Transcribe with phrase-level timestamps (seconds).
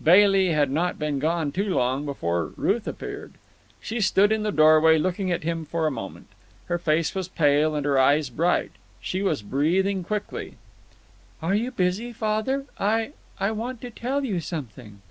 [0.00, 3.32] Bailey had not been gone too long before Ruth appeared.
[3.80, 6.28] She stood in the doorway looking at him for a moment.
[6.66, 8.70] Her face was pale and her eyes bright.
[9.00, 10.54] She was breathing quickly.
[11.42, 12.66] "Are you busy, father?
[12.78, 15.02] I—I want to tell you something."